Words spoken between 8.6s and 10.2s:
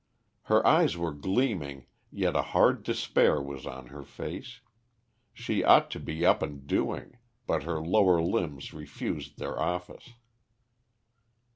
refused their office.